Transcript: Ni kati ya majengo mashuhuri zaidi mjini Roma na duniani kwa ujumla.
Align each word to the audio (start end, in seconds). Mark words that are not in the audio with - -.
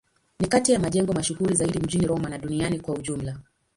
Ni 0.39 0.47
kati 0.47 0.71
ya 0.73 0.79
majengo 0.79 1.13
mashuhuri 1.13 1.55
zaidi 1.55 1.79
mjini 1.79 2.07
Roma 2.07 2.29
na 2.29 2.37
duniani 2.37 2.79
kwa 2.79 2.95
ujumla. 2.95 3.37